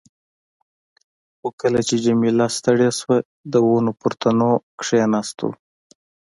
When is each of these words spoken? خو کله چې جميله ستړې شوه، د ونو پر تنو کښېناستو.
خو 1.37 1.47
کله 1.61 1.79
چې 1.87 1.95
جميله 2.05 2.45
ستړې 2.57 2.89
شوه، 2.99 3.17
د 3.51 3.53
ونو 3.67 3.91
پر 3.99 4.11
تنو 4.21 4.51
کښېناستو. 4.79 5.49